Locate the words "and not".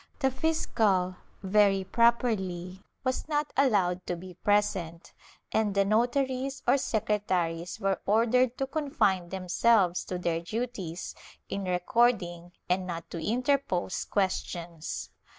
12.67-13.11